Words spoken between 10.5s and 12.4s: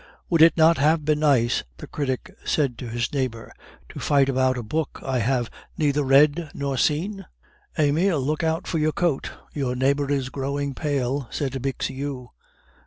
pale," said Bixiou.